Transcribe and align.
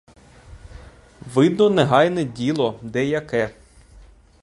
Видно, 1.33 1.69
негайне 1.69 2.23
діло 2.23 2.79
де 2.83 3.05
яке? 3.05 3.49